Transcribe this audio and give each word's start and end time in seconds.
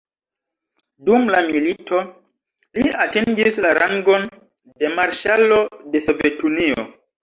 Dum 1.09 1.29
la 1.35 1.41
milito, 1.49 2.01
li 2.79 2.95
atingis 3.07 3.63
la 3.69 3.77
rangon 3.83 4.29
de 4.83 4.95
Marŝalo 4.99 5.65
de 5.97 6.07
Sovetunio. 6.13 6.93